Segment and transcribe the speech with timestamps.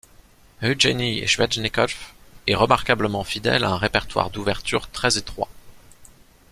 [0.63, 1.95] Evgeny Svechnikov
[2.47, 5.47] est remarquablement fidèle à un répertoire d'ouvertures très étroit.